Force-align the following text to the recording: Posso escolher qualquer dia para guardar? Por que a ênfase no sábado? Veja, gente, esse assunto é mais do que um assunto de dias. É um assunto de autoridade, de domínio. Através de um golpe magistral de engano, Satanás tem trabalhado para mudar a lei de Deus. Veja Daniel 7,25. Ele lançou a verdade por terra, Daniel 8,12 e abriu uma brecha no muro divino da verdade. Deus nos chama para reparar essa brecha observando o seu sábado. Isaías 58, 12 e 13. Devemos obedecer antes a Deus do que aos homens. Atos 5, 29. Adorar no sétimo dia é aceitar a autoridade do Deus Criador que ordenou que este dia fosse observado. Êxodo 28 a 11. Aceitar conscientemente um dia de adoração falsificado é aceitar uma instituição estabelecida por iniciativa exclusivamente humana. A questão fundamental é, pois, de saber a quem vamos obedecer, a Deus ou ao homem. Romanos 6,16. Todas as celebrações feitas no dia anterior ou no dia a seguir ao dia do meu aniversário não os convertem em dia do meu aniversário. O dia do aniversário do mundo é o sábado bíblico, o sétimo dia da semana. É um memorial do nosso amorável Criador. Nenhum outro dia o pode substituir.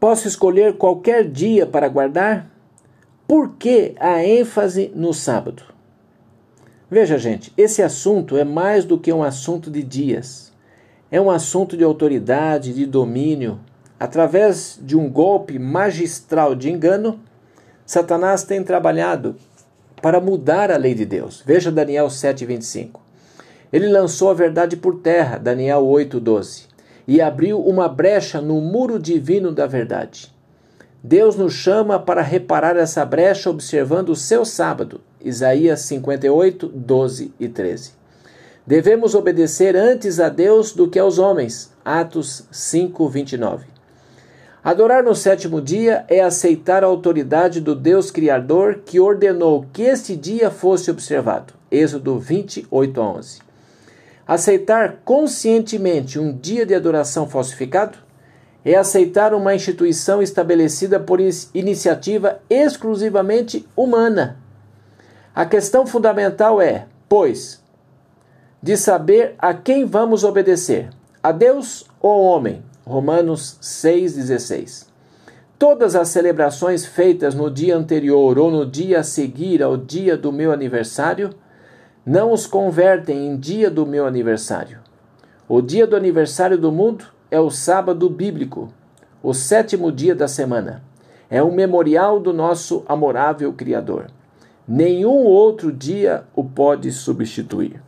Posso 0.00 0.28
escolher 0.28 0.76
qualquer 0.76 1.28
dia 1.28 1.66
para 1.66 1.88
guardar? 1.88 2.48
Por 3.26 3.56
que 3.56 3.96
a 3.98 4.24
ênfase 4.24 4.92
no 4.94 5.12
sábado? 5.12 5.64
Veja, 6.88 7.18
gente, 7.18 7.52
esse 7.56 7.82
assunto 7.82 8.36
é 8.36 8.44
mais 8.44 8.84
do 8.84 8.96
que 8.96 9.12
um 9.12 9.24
assunto 9.24 9.68
de 9.68 9.82
dias. 9.82 10.52
É 11.10 11.20
um 11.20 11.28
assunto 11.28 11.76
de 11.76 11.82
autoridade, 11.82 12.72
de 12.72 12.86
domínio. 12.86 13.58
Através 13.98 14.78
de 14.80 14.96
um 14.96 15.10
golpe 15.10 15.58
magistral 15.58 16.54
de 16.54 16.70
engano, 16.70 17.18
Satanás 17.84 18.44
tem 18.44 18.62
trabalhado 18.62 19.34
para 20.00 20.20
mudar 20.20 20.70
a 20.70 20.76
lei 20.76 20.94
de 20.94 21.04
Deus. 21.04 21.42
Veja 21.44 21.72
Daniel 21.72 22.06
7,25. 22.06 23.00
Ele 23.72 23.88
lançou 23.88 24.30
a 24.30 24.34
verdade 24.34 24.76
por 24.76 25.00
terra, 25.00 25.38
Daniel 25.38 25.82
8,12 25.82 26.67
e 27.08 27.22
abriu 27.22 27.58
uma 27.58 27.88
brecha 27.88 28.38
no 28.38 28.60
muro 28.60 28.98
divino 28.98 29.50
da 29.50 29.66
verdade. 29.66 30.30
Deus 31.02 31.36
nos 31.36 31.54
chama 31.54 31.98
para 31.98 32.20
reparar 32.20 32.76
essa 32.76 33.02
brecha 33.02 33.48
observando 33.48 34.10
o 34.10 34.16
seu 34.16 34.44
sábado. 34.44 35.00
Isaías 35.24 35.80
58, 35.80 36.68
12 36.68 37.32
e 37.40 37.48
13. 37.48 37.92
Devemos 38.66 39.14
obedecer 39.14 39.74
antes 39.74 40.20
a 40.20 40.28
Deus 40.28 40.72
do 40.72 40.86
que 40.86 40.98
aos 40.98 41.18
homens. 41.18 41.72
Atos 41.82 42.46
5, 42.50 43.08
29. 43.08 43.64
Adorar 44.62 45.02
no 45.02 45.14
sétimo 45.14 45.62
dia 45.62 46.04
é 46.08 46.20
aceitar 46.20 46.84
a 46.84 46.88
autoridade 46.88 47.58
do 47.58 47.74
Deus 47.74 48.10
Criador 48.10 48.82
que 48.84 49.00
ordenou 49.00 49.64
que 49.72 49.82
este 49.82 50.14
dia 50.14 50.50
fosse 50.50 50.90
observado. 50.90 51.54
Êxodo 51.70 52.18
28 52.18 53.00
a 53.00 53.10
11. 53.12 53.47
Aceitar 54.28 54.98
conscientemente 55.06 56.18
um 56.18 56.36
dia 56.36 56.66
de 56.66 56.74
adoração 56.74 57.26
falsificado 57.26 57.96
é 58.62 58.74
aceitar 58.74 59.32
uma 59.32 59.54
instituição 59.54 60.20
estabelecida 60.20 61.00
por 61.00 61.18
iniciativa 61.54 62.38
exclusivamente 62.50 63.66
humana. 63.74 64.36
A 65.34 65.46
questão 65.46 65.86
fundamental 65.86 66.60
é, 66.60 66.86
pois, 67.08 67.64
de 68.62 68.76
saber 68.76 69.34
a 69.38 69.54
quem 69.54 69.86
vamos 69.86 70.24
obedecer, 70.24 70.90
a 71.22 71.32
Deus 71.32 71.86
ou 71.98 72.10
ao 72.10 72.20
homem. 72.20 72.62
Romanos 72.84 73.56
6,16. 73.62 74.88
Todas 75.58 75.96
as 75.96 76.08
celebrações 76.08 76.84
feitas 76.84 77.34
no 77.34 77.50
dia 77.50 77.74
anterior 77.74 78.38
ou 78.38 78.50
no 78.50 78.66
dia 78.66 79.00
a 79.00 79.02
seguir 79.02 79.62
ao 79.62 79.78
dia 79.78 80.18
do 80.18 80.30
meu 80.30 80.52
aniversário 80.52 81.30
não 82.08 82.32
os 82.32 82.46
convertem 82.46 83.26
em 83.26 83.36
dia 83.36 83.70
do 83.70 83.84
meu 83.84 84.06
aniversário. 84.06 84.78
O 85.46 85.60
dia 85.60 85.86
do 85.86 85.94
aniversário 85.94 86.56
do 86.56 86.72
mundo 86.72 87.04
é 87.30 87.38
o 87.38 87.50
sábado 87.50 88.08
bíblico, 88.08 88.72
o 89.22 89.34
sétimo 89.34 89.92
dia 89.92 90.14
da 90.14 90.26
semana. 90.26 90.82
É 91.28 91.42
um 91.42 91.52
memorial 91.52 92.18
do 92.18 92.32
nosso 92.32 92.82
amorável 92.88 93.52
Criador. 93.52 94.06
Nenhum 94.66 95.24
outro 95.24 95.70
dia 95.70 96.24
o 96.34 96.42
pode 96.42 96.90
substituir. 96.92 97.82